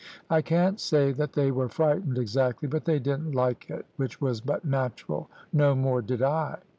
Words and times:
I 0.31 0.41
can't 0.41 0.79
say 0.79 1.11
that 1.11 1.33
they 1.33 1.51
were 1.51 1.69
frightened 1.69 2.17
exactly, 2.17 2.67
but 2.67 2.85
they 2.85 2.97
didn't 2.97 3.33
like 3.33 3.69
it, 3.69 3.85
which 3.97 4.19
was 4.19 4.41
but 4.41 4.65
natural; 4.65 5.29
no 5.53 5.75
more 5.75 6.01
did 6.01 6.23
I. 6.23 6.57